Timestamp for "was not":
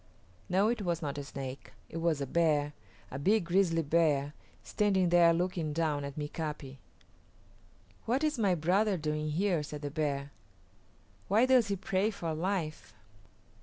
0.81-1.19